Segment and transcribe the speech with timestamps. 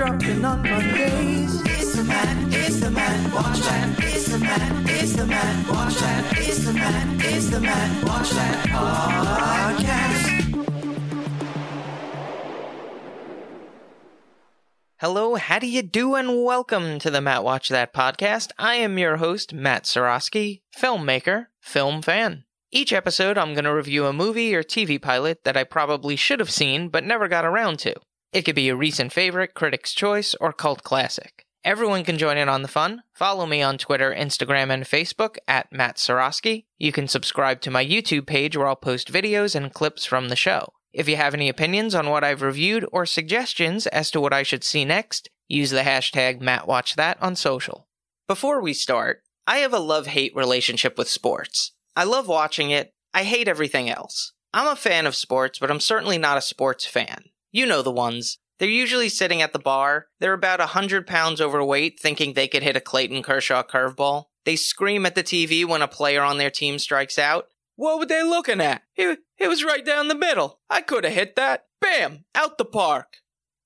[0.00, 1.60] dropping on Mondays.
[1.60, 3.98] It's the man, it's the man, watch that.
[3.98, 6.38] It's the man, it's the man, watch that.
[6.38, 10.30] It's the man, it's the man, watch that podcast.
[14.96, 18.52] Hello, how do you do, and welcome to the Matt Watch That podcast.
[18.58, 22.44] I am your host, Matt Sorosky, filmmaker, film fan.
[22.70, 26.40] Each episode, I'm going to review a movie or TV pilot that I probably should
[26.40, 27.96] have seen but never got around to.
[28.32, 31.44] It could be a recent favorite, critic's choice, or cult classic.
[31.64, 33.02] Everyone can join in on the fun.
[33.12, 36.64] Follow me on Twitter, Instagram, and Facebook at Matt Sorosky.
[36.78, 40.36] You can subscribe to my YouTube page where I'll post videos and clips from the
[40.36, 40.72] show.
[40.92, 44.42] If you have any opinions on what I've reviewed or suggestions as to what I
[44.42, 47.88] should see next, use the hashtag MattWatchThat on social.
[48.28, 51.72] Before we start, I have a love hate relationship with sports.
[51.96, 54.32] I love watching it, I hate everything else.
[54.54, 57.24] I'm a fan of sports, but I'm certainly not a sports fan.
[57.52, 58.38] You know the ones.
[58.58, 62.62] They're usually sitting at the bar, they're about a 100 pounds overweight, thinking they could
[62.62, 64.24] hit a Clayton Kershaw curveball.
[64.44, 67.46] They scream at the TV when a player on their team strikes out,
[67.80, 68.82] what were they looking at?
[68.94, 70.60] It, it was right down the middle.
[70.68, 71.64] I could have hit that.
[71.80, 72.26] Bam!
[72.34, 73.06] Out the park.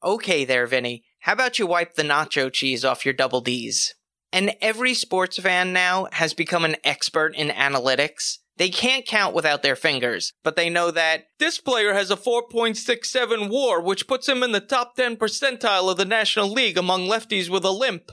[0.05, 1.03] Okay there, Vinny.
[1.23, 3.97] How about you wipe the nacho cheese off your double D's?
[4.33, 8.39] And every sports fan now has become an expert in analytics.
[8.57, 13.51] They can't count without their fingers, but they know that this player has a 4.67
[13.51, 17.49] war, which puts him in the top 10 percentile of the National League among lefties
[17.49, 18.13] with a limp.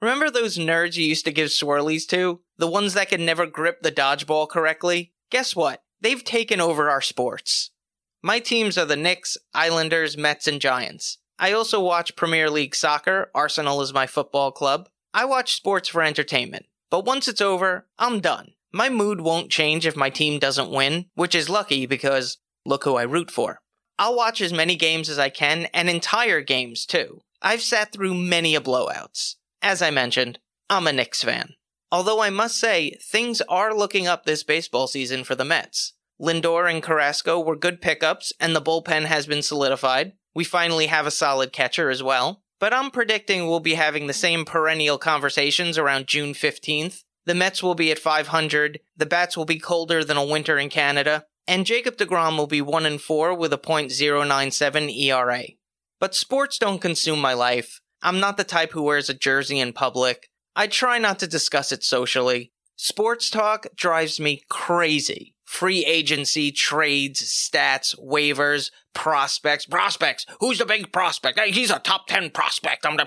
[0.00, 2.40] Remember those nerds you used to give swirlies to?
[2.58, 5.12] The ones that could never grip the dodgeball correctly?
[5.30, 5.82] Guess what?
[6.00, 7.70] They've taken over our sports.
[8.22, 11.18] My teams are the Knicks, Islanders, Mets, and Giants.
[11.38, 13.30] I also watch Premier League soccer.
[13.34, 14.88] Arsenal is my football club.
[15.12, 16.66] I watch sports for entertainment.
[16.90, 18.52] But once it's over, I'm done.
[18.72, 22.96] My mood won't change if my team doesn't win, which is lucky because look who
[22.96, 23.60] I root for.
[23.98, 27.20] I'll watch as many games as I can, and entire games too.
[27.42, 29.34] I've sat through many a blowouts.
[29.60, 30.38] As I mentioned,
[30.70, 31.54] I'm a Knicks fan.
[31.90, 35.92] Although I must say, things are looking up this baseball season for the Mets.
[36.20, 40.12] Lindor and Carrasco were good pickups, and the bullpen has been solidified.
[40.34, 42.42] We finally have a solid catcher as well.
[42.58, 47.02] But I'm predicting we'll be having the same perennial conversations around June 15th.
[47.24, 50.68] The Mets will be at 500, the bats will be colder than a winter in
[50.68, 55.44] Canada, and Jacob DeGrom will be 1 and 4 with a .097 ERA.
[56.00, 57.80] But sports don't consume my life.
[58.02, 60.30] I'm not the type who wears a jersey in public.
[60.56, 62.52] I try not to discuss it socially.
[62.76, 65.34] Sports talk drives me crazy.
[65.44, 69.66] Free agency, trades, stats, waivers, prospects.
[69.66, 70.26] Prospects!
[70.40, 71.38] Who's the big prospect?
[71.38, 72.84] Hey, he's a top 10 prospect.
[72.84, 73.06] I'm the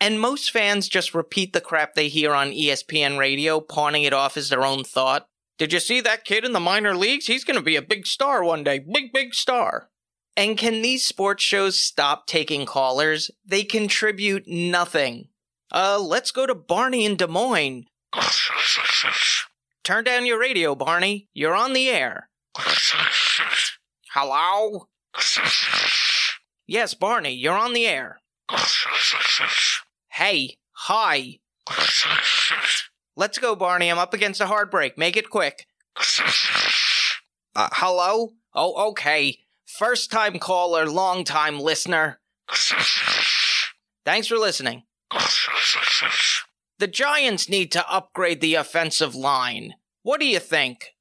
[0.00, 4.36] And most fans just repeat the crap they hear on ESPN radio, pawning it off
[4.36, 5.26] as their own thought.
[5.58, 7.26] Did you see that kid in the minor leagues?
[7.26, 8.78] He's gonna be a big star one day.
[8.78, 9.88] Big, big star.
[10.36, 13.30] And can these sports shows stop taking callers?
[13.44, 15.28] They contribute nothing.
[15.72, 17.86] Uh, let's go to Barney in Des Moines.
[19.82, 21.28] Turn down your radio, Barney.
[21.32, 22.28] You're on the air.
[24.12, 24.88] Hello?
[26.66, 28.20] Yes, Barney, you're on the air.
[30.16, 31.40] Hey, hi.
[33.16, 33.90] Let's go, Barney.
[33.90, 34.96] I'm up against a hard break.
[34.96, 35.66] Make it quick.
[37.54, 38.32] Uh, hello?
[38.54, 39.40] Oh, okay.
[39.66, 42.18] First time caller, long time listener.
[44.06, 44.84] Thanks for listening.
[46.78, 49.74] The Giants need to upgrade the offensive line.
[50.02, 50.92] What do you think?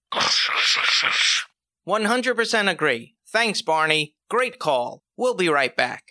[1.87, 3.15] 100% agree.
[3.31, 4.13] Thanks, Barney.
[4.29, 5.03] Great call.
[5.15, 6.03] We'll be right back.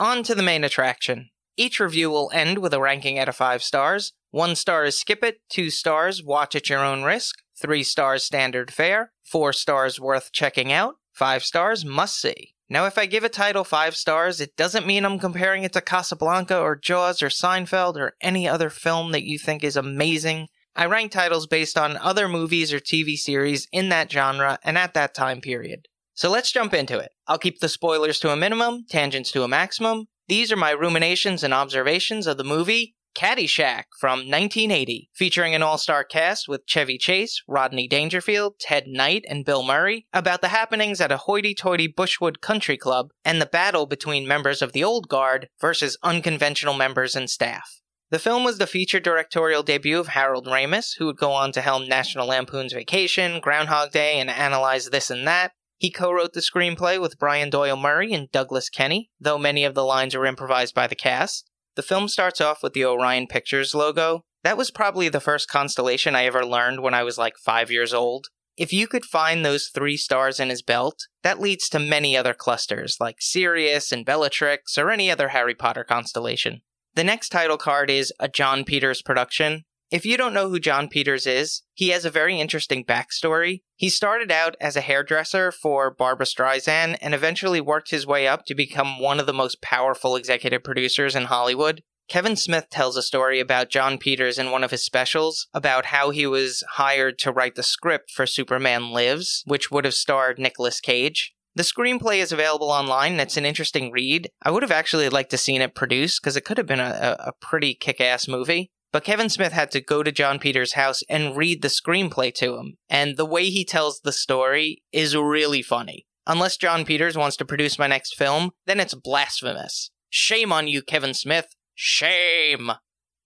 [0.00, 1.30] On to the main attraction.
[1.56, 4.12] Each review will end with a ranking out of 5 stars.
[4.32, 8.72] 1 star is skip it, 2 stars watch at your own risk, 3 stars standard
[8.72, 12.54] fare, 4 stars worth checking out, 5 stars must see.
[12.68, 15.80] Now, if I give a title 5 stars, it doesn't mean I'm comparing it to
[15.80, 20.48] Casablanca or Jaws or Seinfeld or any other film that you think is amazing.
[20.74, 24.94] I rank titles based on other movies or TV series in that genre and at
[24.94, 25.86] that time period.
[26.14, 27.10] So let's jump into it.
[27.26, 30.06] I'll keep the spoilers to a minimum, tangents to a maximum.
[30.28, 35.78] These are my ruminations and observations of the movie Caddyshack from 1980, featuring an all
[35.78, 41.00] star cast with Chevy Chase, Rodney Dangerfield, Ted Knight, and Bill Murray about the happenings
[41.00, 45.08] at a hoity toity Bushwood country club and the battle between members of the old
[45.08, 47.80] guard versus unconventional members and staff.
[48.10, 51.60] The film was the feature directorial debut of Harold Ramis, who would go on to
[51.60, 55.52] helm National Lampoon's Vacation, Groundhog Day, and Analyze This and That.
[55.78, 59.74] He co wrote the screenplay with Brian Doyle Murray and Douglas Kenney, though many of
[59.74, 61.50] the lines were improvised by the cast.
[61.74, 64.24] The film starts off with the Orion Pictures logo.
[64.44, 67.92] That was probably the first constellation I ever learned when I was like five years
[67.92, 68.26] old.
[68.56, 72.34] If you could find those three stars in his belt, that leads to many other
[72.34, 76.60] clusters like Sirius and Bellatrix or any other Harry Potter constellation.
[76.94, 79.64] The next title card is a Jon Peters production.
[79.90, 83.60] If you don't know who Jon Peters is, he has a very interesting backstory.
[83.76, 88.44] He started out as a hairdresser for Barbra Streisand and eventually worked his way up
[88.46, 91.82] to become one of the most powerful executive producers in Hollywood.
[92.08, 96.10] Kevin Smith tells a story about Jon Peters in one of his specials about how
[96.10, 100.80] he was hired to write the script for Superman Lives, which would have starred Nicolas
[100.80, 101.34] Cage.
[101.54, 104.28] The screenplay is available online and it's an interesting read.
[104.42, 107.16] I would have actually liked to seen it produced because it could have been a,
[107.20, 108.70] a pretty kick-ass movie.
[108.94, 112.58] But Kevin Smith had to go to Jon Peters' house and read the screenplay to
[112.58, 112.76] him.
[112.88, 116.06] And the way he tells the story is really funny.
[116.28, 119.90] Unless Jon Peters wants to produce my next film, then it's blasphemous.
[120.10, 121.56] Shame on you, Kevin Smith.
[121.74, 122.70] Shame.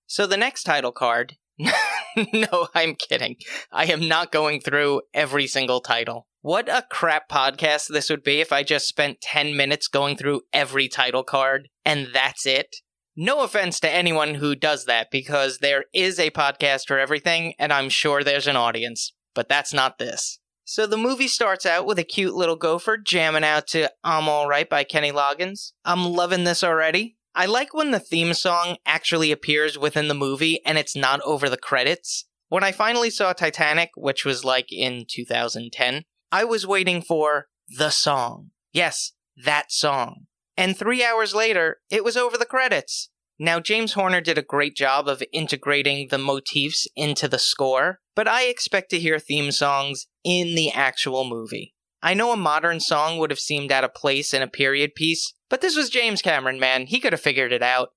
[0.07, 1.37] So the next title card.
[1.59, 3.37] no, I'm kidding.
[3.71, 6.29] I am not going through every single title.
[6.41, 10.45] What a crap podcast this would be if I just spent 10 minutes going through
[10.51, 12.77] every title card and that's it.
[13.21, 17.73] No offense to anyone who does that because there is a podcast for everything and
[17.73, 20.39] I'm sure there's an audience, but that's not this.
[20.63, 24.71] So the movie starts out with a cute little gopher jamming out to I'm Alright
[24.71, 25.73] by Kenny Loggins.
[25.85, 27.17] I'm loving this already.
[27.35, 31.49] I like when the theme song actually appears within the movie and it's not over
[31.49, 32.25] the credits.
[32.51, 37.91] When I finally saw Titanic, which was like in 2010, I was waiting for the
[37.91, 38.51] song.
[38.73, 39.11] Yes,
[39.45, 40.27] that song.
[40.59, 43.11] And three hours later, it was over the credits.
[43.39, 48.27] Now, James Horner did a great job of integrating the motifs into the score, but
[48.27, 51.77] I expect to hear theme songs in the actual movie.
[52.03, 55.33] I know a modern song would have seemed out of place in a period piece,
[55.49, 56.87] but this was James Cameron, man.
[56.87, 57.91] He could have figured it out.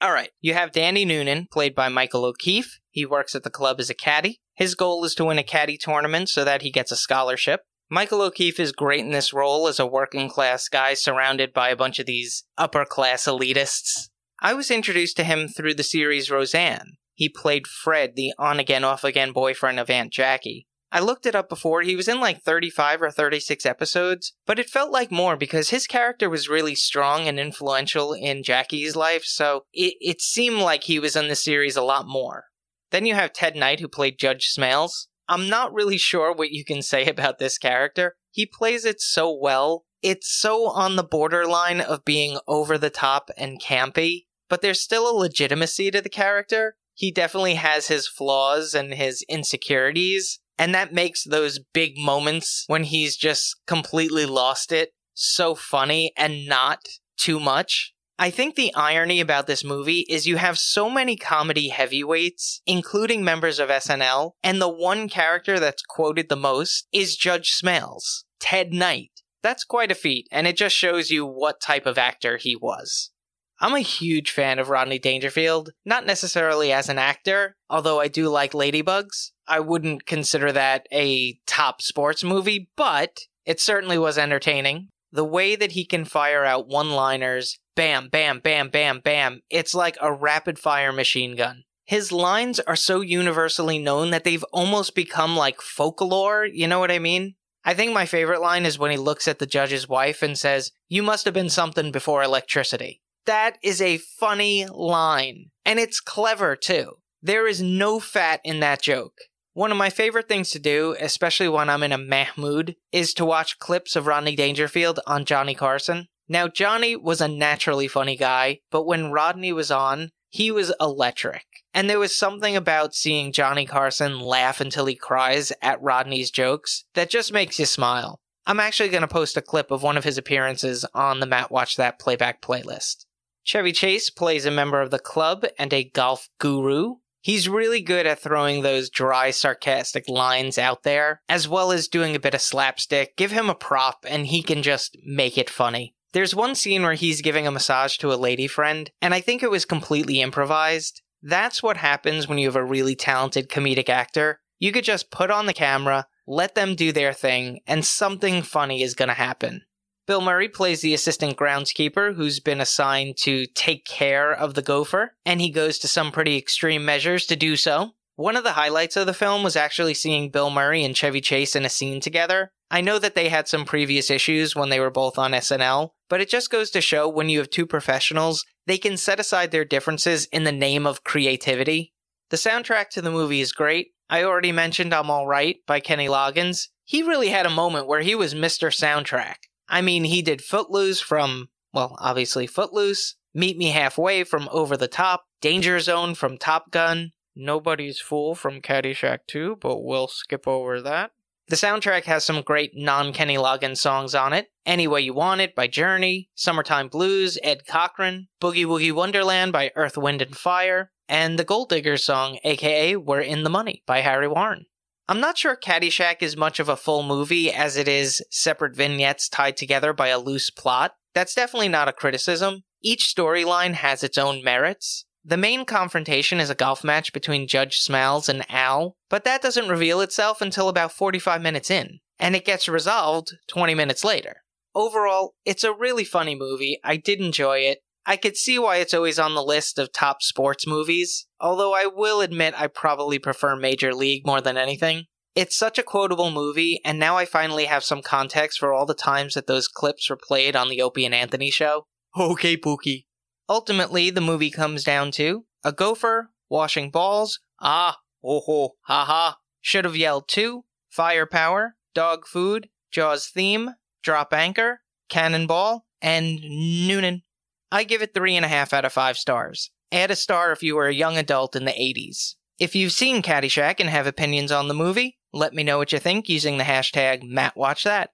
[0.00, 2.78] All right, you have Danny Noonan, played by Michael O'Keefe.
[2.90, 4.40] He works at the club as a caddy.
[4.54, 7.60] His goal is to win a caddy tournament so that he gets a scholarship.
[7.90, 11.76] Michael O'Keefe is great in this role as a working class guy surrounded by a
[11.76, 14.10] bunch of these upper class elitists.
[14.40, 16.98] I was introduced to him through the series Roseanne.
[17.14, 20.66] He played Fred, the on again, off again boyfriend of Aunt Jackie.
[20.92, 21.82] I looked it up before.
[21.82, 25.86] He was in like 35 or 36 episodes, but it felt like more because his
[25.86, 30.98] character was really strong and influential in Jackie's life, so it, it seemed like he
[30.98, 32.44] was in the series a lot more.
[32.90, 35.06] Then you have Ted Knight, who played Judge Smails.
[35.28, 38.16] I'm not really sure what you can say about this character.
[38.30, 39.84] He plays it so well.
[40.02, 45.10] It's so on the borderline of being over the top and campy, but there's still
[45.10, 46.76] a legitimacy to the character.
[46.94, 52.84] He definitely has his flaws and his insecurities, and that makes those big moments when
[52.84, 56.80] he's just completely lost it so funny and not
[57.16, 57.92] too much.
[58.20, 63.22] I think the irony about this movie is you have so many comedy heavyweights, including
[63.22, 68.72] members of SNL, and the one character that's quoted the most is Judge Smails, Ted
[68.72, 69.12] Knight.
[69.44, 73.12] That's quite a feat, and it just shows you what type of actor he was.
[73.60, 78.28] I'm a huge fan of Rodney Dangerfield, not necessarily as an actor, although I do
[78.28, 79.30] like Ladybugs.
[79.46, 84.88] I wouldn't consider that a top sports movie, but it certainly was entertaining.
[85.10, 89.72] The way that he can fire out one liners, bam, bam, bam, bam, bam, it's
[89.72, 91.62] like a rapid fire machine gun.
[91.84, 96.90] His lines are so universally known that they've almost become like folklore, you know what
[96.90, 97.36] I mean?
[97.64, 100.72] I think my favorite line is when he looks at the judge's wife and says,
[100.88, 103.00] You must have been something before electricity.
[103.26, 105.50] That is a funny line.
[105.64, 106.94] And it's clever too.
[107.22, 109.18] There is no fat in that joke.
[109.52, 113.14] One of my favorite things to do, especially when I'm in a meh mood, is
[113.14, 116.08] to watch clips of Rodney Dangerfield on Johnny Carson.
[116.28, 121.44] Now, Johnny was a naturally funny guy, but when Rodney was on, he was electric.
[121.72, 126.84] And there was something about seeing Johnny Carson laugh until he cries at Rodney's jokes
[126.94, 128.20] that just makes you smile.
[128.46, 131.50] I'm actually going to post a clip of one of his appearances on the Matt
[131.50, 133.04] Watch That playback playlist.
[133.44, 136.96] Chevy Chase plays a member of the club and a golf guru.
[137.20, 142.14] He's really good at throwing those dry, sarcastic lines out there, as well as doing
[142.14, 143.16] a bit of slapstick.
[143.16, 145.94] Give him a prop and he can just make it funny.
[146.12, 149.42] There's one scene where he's giving a massage to a lady friend, and I think
[149.42, 151.02] it was completely improvised.
[151.22, 154.40] That's what happens when you have a really talented comedic actor.
[154.58, 158.82] You could just put on the camera, let them do their thing, and something funny
[158.82, 159.62] is gonna happen.
[160.06, 165.14] Bill Murray plays the assistant groundskeeper who's been assigned to take care of the gopher,
[165.26, 167.90] and he goes to some pretty extreme measures to do so.
[168.16, 171.54] One of the highlights of the film was actually seeing Bill Murray and Chevy Chase
[171.54, 172.52] in a scene together.
[172.70, 176.20] I know that they had some previous issues when they were both on SNL, but
[176.20, 179.64] it just goes to show when you have two professionals, they can set aside their
[179.64, 181.94] differences in the name of creativity.
[182.30, 183.92] The soundtrack to the movie is great.
[184.10, 186.68] I already mentioned I'm Alright by Kenny Loggins.
[186.84, 188.68] He really had a moment where he was Mr.
[188.68, 189.36] Soundtrack.
[189.68, 194.88] I mean, he did Footloose from, well, obviously Footloose, Meet Me Halfway from Over the
[194.88, 200.80] Top, Danger Zone from Top Gun, Nobody's Fool from Caddyshack 2, but we'll skip over
[200.80, 201.12] that.
[201.48, 205.40] The soundtrack has some great non Kenny Loggins songs on it Any Way You Want
[205.40, 210.90] It by Journey, Summertime Blues, Ed Cochran, Boogie Woogie Wonderland by Earth, Wind, and Fire,
[211.08, 214.66] and the Gold Diggers song, aka We're in the Money by Harry Warren.
[215.08, 219.26] I'm not sure Caddyshack is much of a full movie as it is separate vignettes
[219.30, 220.96] tied together by a loose plot.
[221.14, 222.64] That's definitely not a criticism.
[222.82, 225.06] Each storyline has its own merits.
[225.24, 229.68] The main confrontation is a golf match between Judge Smails and Al, but that doesn't
[229.68, 234.42] reveal itself until about 45 minutes in, and it gets resolved 20 minutes later.
[234.74, 236.78] Overall, it's a really funny movie.
[236.84, 237.80] I did enjoy it.
[238.06, 241.86] I could see why it's always on the list of top sports movies, although I
[241.86, 245.04] will admit I probably prefer Major League more than anything.
[245.34, 248.94] It's such a quotable movie, and now I finally have some context for all the
[248.94, 251.84] times that those clips were played on the Opie and Anthony show.
[252.18, 253.04] Okay, Pookie.
[253.48, 259.38] Ultimately, the movie comes down to a gopher, washing balls, ah, oh ho, ha ha,
[259.60, 267.22] should have yelled too, firepower, dog food, Jaws theme, drop anchor, cannonball, and Noonan.
[267.70, 269.70] I give it three and a half out of five stars.
[269.92, 272.34] Add a star if you were a young adult in the 80s.
[272.58, 275.98] If you've seen Caddyshack and have opinions on the movie, let me know what you
[275.98, 278.08] think using the hashtag MattWatchThat.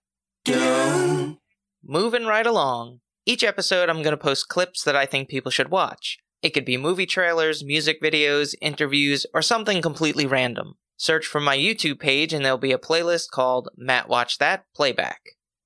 [1.83, 3.01] Moving right along.
[3.27, 6.19] Each episode, I'm going to post clips that I think people should watch.
[6.43, 10.75] It could be movie trailers, music videos, interviews, or something completely random.
[10.99, 15.21] Search for my YouTube page and there'll be a playlist called Matt Watch That Playback.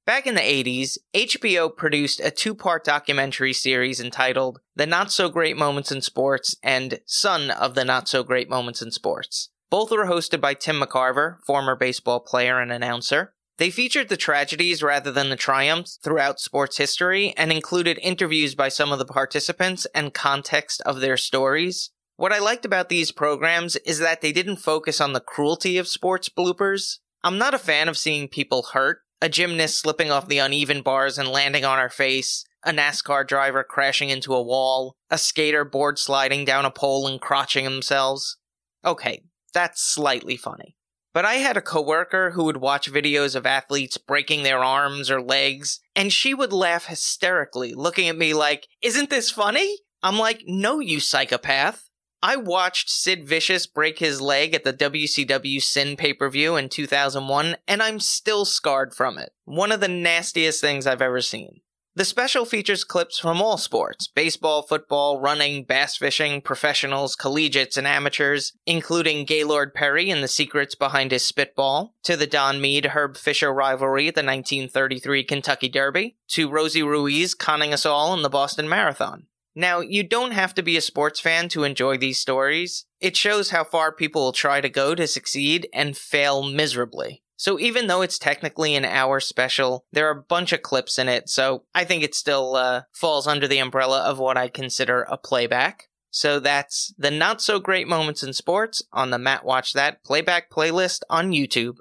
[0.06, 5.28] Back in the 80s, HBO produced a two part documentary series entitled The Not So
[5.28, 9.50] Great Moments in Sports and Son of the Not So Great Moments in Sports.
[9.68, 13.34] Both were hosted by Tim McCarver, former baseball player and announcer.
[13.58, 18.68] They featured the tragedies rather than the triumphs throughout sports history and included interviews by
[18.68, 21.90] some of the participants and context of their stories.
[22.16, 25.88] What I liked about these programs is that they didn't focus on the cruelty of
[25.88, 26.98] sports bloopers.
[27.24, 31.18] I'm not a fan of seeing people hurt, a gymnast slipping off the uneven bars
[31.18, 35.98] and landing on her face, a NASCAR driver crashing into a wall, a skater board
[35.98, 38.36] sliding down a pole and crotching themselves.
[38.84, 40.76] Okay, that's slightly funny.
[41.14, 45.22] But I had a coworker who would watch videos of athletes breaking their arms or
[45.22, 49.78] legs, and she would laugh hysterically, looking at me like, Isn't this funny?
[50.02, 51.88] I'm like, No, you psychopath.
[52.22, 56.68] I watched Sid Vicious break his leg at the WCW Sin pay per view in
[56.68, 59.32] 2001, and I'm still scarred from it.
[59.44, 61.60] One of the nastiest things I've ever seen.
[61.99, 67.88] The special features clips from all sports baseball, football, running, bass fishing, professionals, collegiates, and
[67.88, 73.17] amateurs, including Gaylord Perry and the secrets behind his spitball, to the Don Meade Herb
[73.17, 78.28] Fisher rivalry at the 1933 Kentucky Derby, to Rosie Ruiz conning us all in the
[78.28, 79.26] Boston Marathon.
[79.57, 82.87] Now, you don't have to be a sports fan to enjoy these stories.
[83.00, 87.25] It shows how far people will try to go to succeed and fail miserably.
[87.38, 91.09] So even though it's technically an hour special, there are a bunch of clips in
[91.09, 95.02] it, so I think it still uh, falls under the umbrella of what I consider
[95.02, 95.85] a playback.
[96.11, 100.50] So that's the not so great moments in sports on the Matt Watch That playback
[100.50, 101.76] playlist on YouTube.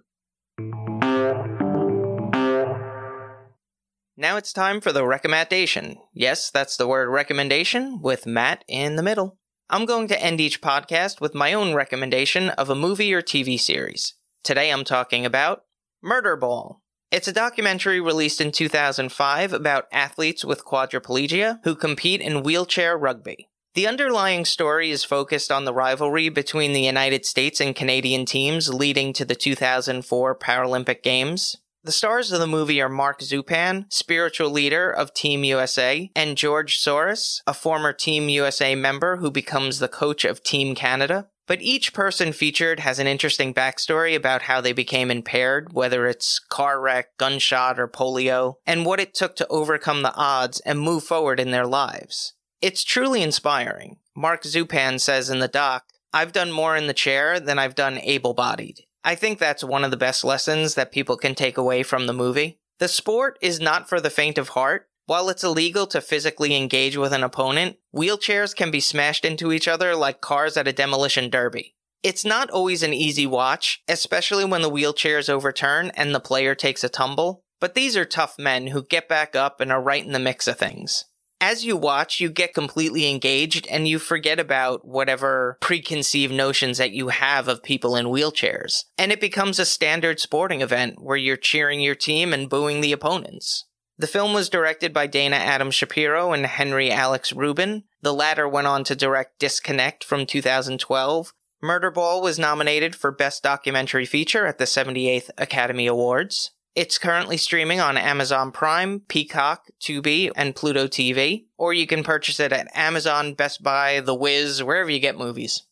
[4.15, 5.97] Now it's time for the recommendation.
[6.13, 9.39] Yes, that's the word recommendation with Matt in the middle.
[9.71, 13.59] I'm going to end each podcast with my own recommendation of a movie or TV
[13.59, 14.13] series.
[14.47, 15.63] Today I'm talking about
[16.01, 16.77] Murderball.
[17.11, 23.49] It's a documentary released in 2005 about athletes with quadriplegia who compete in wheelchair rugby.
[23.73, 28.73] The underlying story is focused on the rivalry between the United States and Canadian teams
[28.73, 31.57] leading to the 2004 Paralympic Games.
[31.83, 36.63] The stars of the movie are Mark Zupan, spiritual leader of Team USA, and Joe
[36.63, 41.27] Soares, a former Team USA member who becomes the coach of Team Canada.
[41.47, 46.39] But each person featured has an interesting backstory about how they became impaired, whether it's
[46.39, 51.05] car wreck, gunshot, or polio, and what it took to overcome the odds and move
[51.05, 52.33] forward in their lives.
[52.61, 53.97] It's truly inspiring.
[54.15, 57.99] Mark Zupan says in the doc, I've done more in the chair than I've done
[57.99, 58.81] able bodied.
[59.03, 62.13] I think that's one of the best lessons that people can take away from the
[62.13, 62.59] movie.
[62.79, 64.89] The sport is not for the faint of heart.
[65.07, 69.65] While it's illegal to physically engage with an opponent, wheelchairs can be smashed into each
[69.65, 71.75] other like cars at a demolition derby.
[72.03, 76.83] It's not always an easy watch, especially when the wheelchairs overturn and the player takes
[76.83, 80.11] a tumble, but these are tough men who get back up and are right in
[80.11, 81.05] the mix of things.
[81.39, 86.91] As you watch, you get completely engaged and you forget about whatever preconceived notions that
[86.91, 88.83] you have of people in wheelchairs.
[88.97, 92.91] And it becomes a standard sporting event where you're cheering your team and booing the
[92.91, 93.63] opponents.
[93.99, 97.83] The film was directed by Dana Adam Shapiro and Henry Alex Rubin.
[98.03, 101.33] The latter went on to direct Disconnect from 2012.
[101.63, 106.51] Murderball was nominated for Best Documentary Feature at the 78th Academy Awards.
[106.75, 112.39] It's currently streaming on Amazon Prime, Peacock, Tubi, and Pluto TV, or you can purchase
[112.39, 115.63] it at Amazon, Best Buy, The Wiz, wherever you get movies.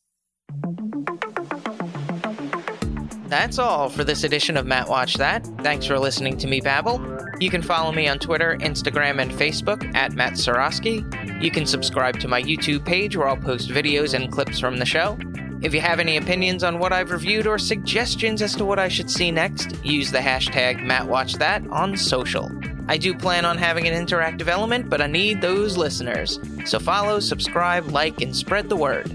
[3.36, 5.46] That's all for this edition of Matt Watch That.
[5.60, 7.02] Thanks for listening to me babble.
[7.42, 11.04] You can follow me on Twitter, Instagram, and Facebook at Matt Sorosky.
[11.44, 14.86] You can subscribe to my YouTube page where I'll post videos and clips from the
[14.86, 15.18] show.
[15.62, 18.88] If you have any opinions on what I've reviewed or suggestions as to what I
[18.88, 22.50] should see next, use the hashtag MattWatchThat on social.
[22.88, 26.40] I do plan on having an interactive element, but I need those listeners.
[26.64, 29.12] So follow, subscribe, like, and spread the word.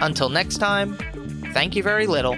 [0.00, 0.96] Until next time,
[1.52, 2.36] thank you very little.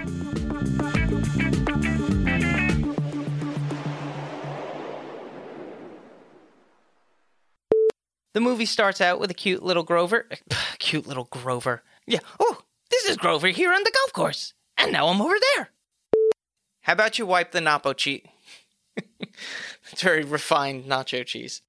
[8.37, 10.29] The movie starts out with a cute little Grover.
[10.79, 11.83] cute little Grover.
[12.07, 12.19] Yeah.
[12.39, 14.53] Oh, this is Grover here on the golf course.
[14.77, 15.71] And now I'm over there.
[16.83, 18.27] How about you wipe the Napo cheese?
[19.21, 21.63] it's very refined nacho cheese.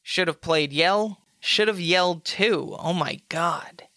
[0.00, 1.20] Should have played yell.
[1.38, 2.74] Should have yelled too.
[2.78, 3.88] Oh my god.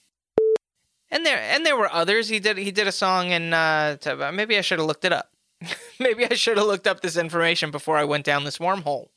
[1.09, 2.27] And there and there were others.
[2.27, 3.95] He did he did a song and uh,
[4.33, 5.31] maybe I should have looked it up.
[6.01, 9.07] maybe I should have looked up this information before I went down this wormhole.